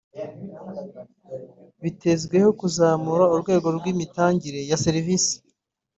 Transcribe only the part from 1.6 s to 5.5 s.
bitezweho kuzamura urwego rw’imitangire ya Serivisi